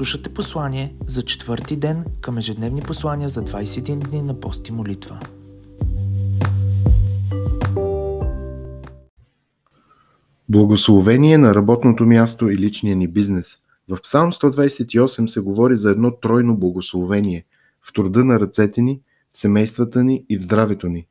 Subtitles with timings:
[0.00, 5.20] Слушате послание за четвърти ден към ежедневни послания за 21 дни на пост и молитва.
[10.48, 13.58] Благословение на работното място и личния ни бизнес.
[13.88, 17.44] В Псалм 128 се говори за едно тройно благословение
[17.82, 19.00] в труда на ръцете ни,
[19.32, 21.06] в семействата ни и в здравето ни.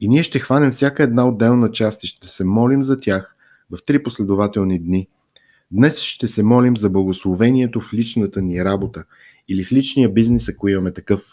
[0.00, 3.36] И ние ще хванем всяка една отделна част и ще се молим за тях
[3.70, 5.08] в три последователни дни–
[5.70, 9.04] Днес ще се молим за благословението в личната ни работа
[9.48, 11.24] или в личния бизнес, ако имаме такъв.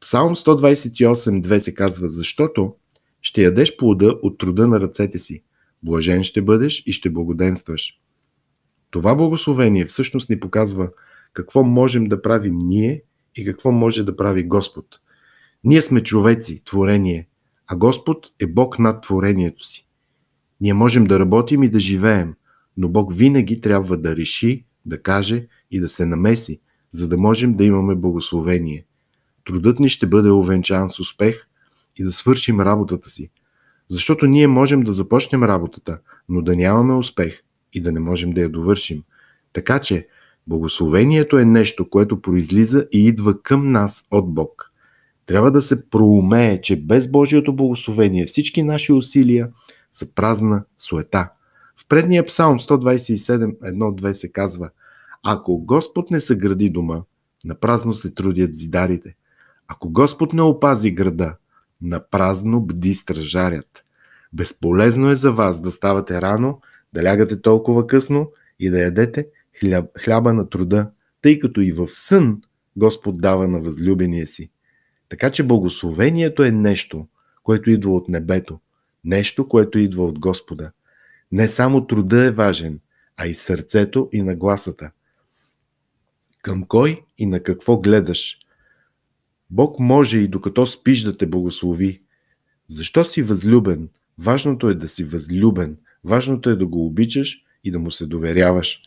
[0.00, 2.74] Псалм 128.2 се казва, защото
[3.22, 5.42] ще ядеш плода от труда на ръцете си.
[5.82, 8.00] Блажен ще бъдеш и ще благоденстваш.
[8.90, 10.90] Това благословение всъщност ни показва
[11.32, 13.02] какво можем да правим ние
[13.34, 14.86] и какво може да прави Господ.
[15.64, 17.28] Ние сме човеци, творение,
[17.66, 19.86] а Господ е Бог над творението си.
[20.60, 22.34] Ние можем да работим и да живеем,
[22.76, 26.60] но Бог винаги трябва да реши, да каже и да се намеси,
[26.92, 28.84] за да можем да имаме благословение.
[29.44, 31.46] Трудът ни ще бъде овенчан с успех
[31.96, 33.30] и да свършим работата си.
[33.88, 35.98] Защото ние можем да започнем работата,
[36.28, 37.42] но да нямаме успех
[37.72, 39.02] и да не можем да я довършим.
[39.52, 40.08] Така че,
[40.46, 44.72] благословението е нещо, което произлиза и идва към нас от Бог.
[45.26, 49.48] Трябва да се проумее, че без Божието благословение всички наши усилия
[49.92, 51.30] са празна суета–
[51.76, 54.70] в предния псалм 127.1.2 се казва
[55.22, 57.02] Ако Господ не съгради дома,
[57.44, 59.14] на празно се трудят зидарите.
[59.68, 61.36] Ако Господ не опази града,
[61.82, 63.84] на празно бди стражарят.
[64.32, 66.60] Безполезно е за вас да ставате рано,
[66.92, 69.26] да лягате толкова късно и да ядете
[69.60, 70.90] хляб, хляба на труда,
[71.22, 72.42] тъй като и в сън
[72.76, 74.50] Господ дава на възлюбения си.
[75.08, 77.06] Така че благословението е нещо,
[77.42, 78.60] което идва от небето,
[79.04, 80.70] нещо, което идва от Господа–
[81.32, 82.80] не само труда е важен,
[83.16, 84.90] а и сърцето и нагласата.
[86.42, 88.38] Към кой и на какво гледаш?
[89.50, 92.02] Бог може и докато спиш да те благослови.
[92.68, 93.88] Защо си възлюбен?
[94.18, 95.76] Важното е да си възлюбен.
[96.04, 98.82] Важното е да го обичаш и да му се доверяваш.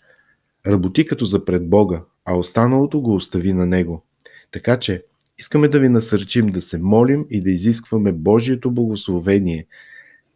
[0.67, 4.05] Работи като за пред Бога, а останалото го остави на Него.
[4.51, 5.03] Така че,
[5.37, 9.67] искаме да ви насърчим да се молим и да изискваме Божието благословение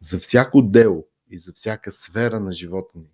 [0.02, 3.06] за всяко дело, и за всяка сфера на живота ни.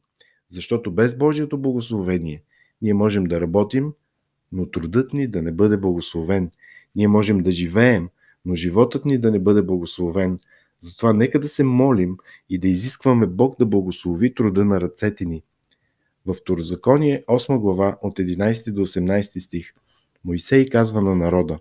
[0.50, 2.44] Защото без Божието благословение
[2.82, 3.94] ние можем да работим,
[4.52, 6.52] но трудът ни да не бъде благословен.
[6.96, 8.10] Ние можем да живеем,
[8.46, 10.40] но животът ни да не бъде благословен.
[10.80, 12.18] Затова нека да се молим
[12.50, 15.44] и да изискваме Бог да благослови труда на ръцете ни.
[16.26, 19.74] В Второзаконие 8 глава от 11 до 18 стих
[20.24, 21.60] Моисей казва на народа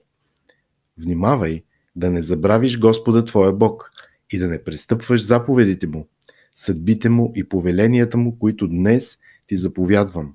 [0.99, 1.63] Внимавай
[1.97, 3.91] да не забравиш Господа Твоя Бог
[4.31, 6.09] и да не престъпваш заповедите му,
[6.55, 10.35] съдбите му и повеленията му, които днес ти заповядвам.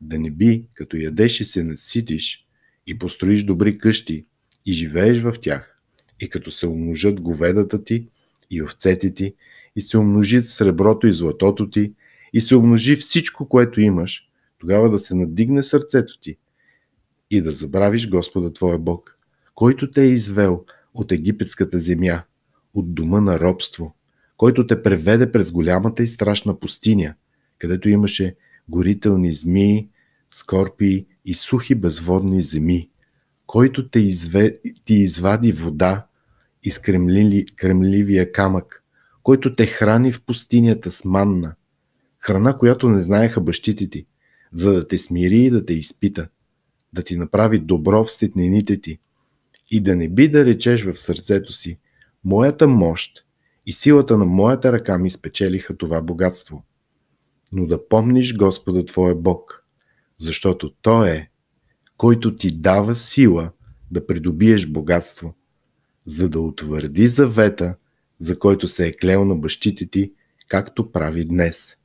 [0.00, 2.46] Да не би, като ядеш и се наситиш
[2.86, 4.26] и построиш добри къщи
[4.66, 5.80] и живееш в тях,
[6.20, 8.08] и като се умножат говедата ти
[8.50, 9.34] и овцете ти,
[9.76, 11.92] и се умножи среброто и златото ти,
[12.32, 14.28] и се умножи всичко, което имаш,
[14.58, 16.36] тогава да се надигне сърцето ти
[17.30, 19.18] и да забравиш Господа Твоя Бог,
[19.54, 20.64] който те е извел
[20.94, 22.22] от египетската земя,
[22.74, 23.94] от дома на робство–
[24.36, 27.14] който те преведе през голямата и страшна пустиня,
[27.58, 28.36] където имаше
[28.68, 29.88] горителни змии,
[30.30, 32.90] скорпии и сухи безводни земи,
[33.46, 36.06] който те изве, ти извади вода
[36.62, 38.84] из кремлили, кремливия камък,
[39.22, 41.54] който те храни в пустинята с манна,
[42.18, 44.06] храна, която не знаеха бащите ти,
[44.52, 46.28] за да те смири и да те изпита,
[46.92, 48.98] да ти направи добро в сетнените ти
[49.70, 51.78] и да не би да речеш в сърцето си,
[52.24, 53.26] моята мощ
[53.66, 56.64] и силата на моята ръка ми спечелиха това богатство.
[57.52, 59.64] Но да помниш Господа Твоя Бог,
[60.18, 61.30] защото Той е,
[61.96, 63.50] който ти дава сила
[63.90, 65.34] да придобиеш богатство,
[66.04, 67.74] за да утвърди завета,
[68.18, 70.12] за който се е клел на бащите ти,
[70.48, 71.76] както прави днес.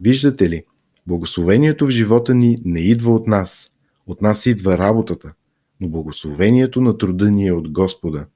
[0.00, 0.64] Виждате ли,
[1.06, 3.70] благословението в живота ни не идва от нас.
[4.06, 5.32] От нас идва работата,
[5.80, 8.26] но благословението на труда ни е от Господа.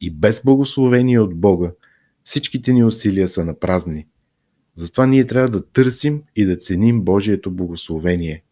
[0.00, 1.72] И без благословение от Бога
[2.28, 4.06] всичките ни усилия са на празни.
[4.74, 8.42] Затова ние трябва да търсим и да ценим Божието благословение.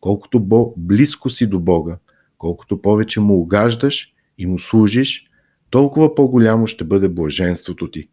[0.00, 1.98] Колкото близко си до Бога,
[2.38, 5.26] колкото повече му угаждаш и му служиш,
[5.70, 8.08] толкова по-голямо ще бъде блаженството ти.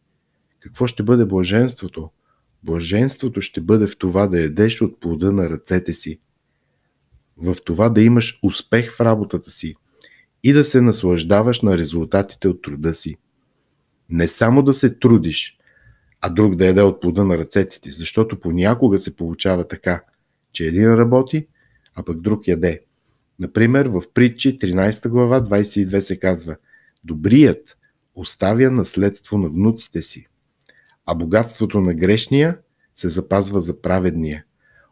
[0.60, 2.10] Какво ще бъде блаженството?
[2.64, 6.20] Блаженството ще бъде в това да ядеш от плода на ръцете си,
[7.38, 9.76] в това да имаш успех в работата си
[10.44, 13.18] и да се наслаждаваш на резултатите от труда си.
[14.10, 15.58] Не само да се трудиш,
[16.22, 20.04] а друг да яде от плода на ръцете ти, защото понякога се получава така,
[20.52, 21.48] че един работи,
[21.96, 22.82] а пък друг яде.
[23.40, 26.56] Например, в притчи 13 глава 22 се казва
[27.04, 27.78] Добрият
[28.16, 30.28] оставя наследство на внуците си,
[31.06, 32.58] а богатството на грешния
[32.96, 34.44] се запазва за праведния.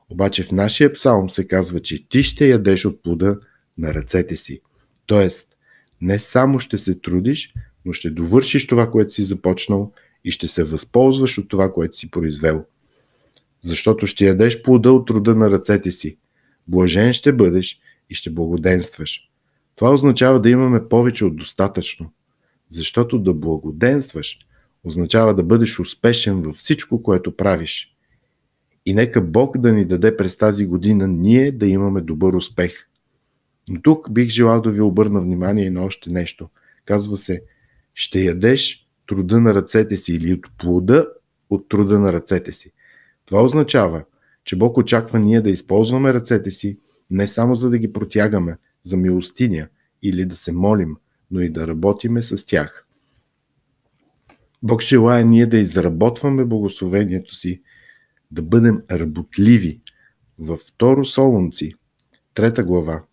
[0.09, 3.39] Обаче в нашия псалм се казва, че ти ще ядеш от плода
[3.77, 4.61] на ръцете си.
[5.05, 5.55] Тоест,
[6.01, 7.53] не само ще се трудиш,
[7.85, 9.91] но ще довършиш това, което си започнал
[10.23, 12.65] и ще се възползваш от това, което си произвел.
[13.61, 16.17] Защото ще ядеш плода от труда на ръцете си.
[16.67, 17.79] Блажен ще бъдеш
[18.09, 19.29] и ще благоденстваш.
[19.75, 22.11] Това означава да имаме повече от достатъчно.
[22.71, 24.39] Защото да благоденстваш
[24.83, 27.95] означава да бъдеш успешен във всичко, което правиш.
[28.85, 32.89] И нека Бог да ни даде през тази година ние да имаме добър успех.
[33.69, 36.49] Но тук бих желал да ви обърна внимание на още нещо.
[36.85, 37.41] Казва се,
[37.95, 41.07] ще ядеш труда на ръцете си или от плода
[41.49, 42.71] от труда на ръцете си.
[43.25, 44.03] Това означава,
[44.43, 46.79] че Бог очаква ние да използваме ръцете си
[47.11, 49.67] не само за да ги протягаме за милостиня
[50.01, 50.95] или да се молим,
[51.31, 52.87] но и да работиме с тях.
[54.63, 57.61] Бог желая ние да изработваме благословението си,
[58.31, 59.81] да бъдем работливи.
[60.39, 61.73] Във второ Солунци,
[62.33, 63.03] трета глава,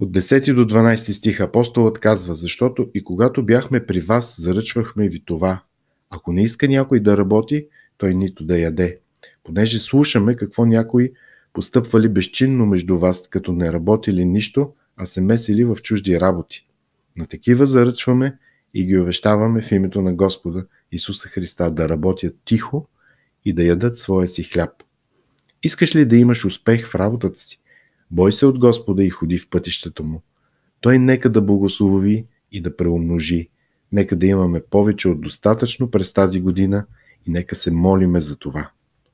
[0.00, 5.20] от 10 до 12 стих апостолът казва, защото и когато бяхме при вас, заръчвахме ви
[5.24, 5.62] това.
[6.10, 7.66] Ако не иска някой да работи,
[7.96, 8.98] той нито да яде.
[9.44, 11.12] Понеже слушаме какво някои
[11.52, 16.66] постъпвали безчинно между вас, като не работили нищо, а се месили в чужди работи.
[17.16, 18.38] На такива заръчваме
[18.74, 22.88] и ги увещаваме в името на Господа Исуса Христа да работят тихо
[23.44, 24.70] и да ядат своя си хляб.
[25.62, 27.60] Искаш ли да имаш успех в работата си?
[28.10, 30.22] Бой се от Господа и ходи в пътищата му.
[30.80, 33.48] Той нека да благослови и да преумножи.
[33.92, 36.86] Нека да имаме повече от достатъчно през тази година
[37.26, 38.70] и нека се молиме за това.